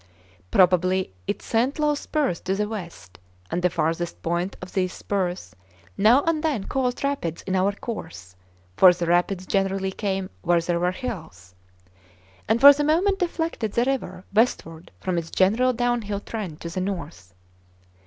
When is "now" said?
5.95-6.23